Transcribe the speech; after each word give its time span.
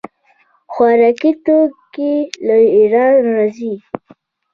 خوراکي 0.73 1.31
توکي 1.45 2.13
له 2.45 2.57
ایران 2.77 3.13
راځي. 3.35 3.73